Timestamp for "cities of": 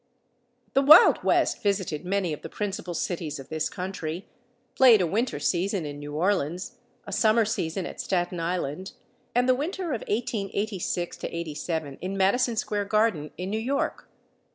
2.95-3.49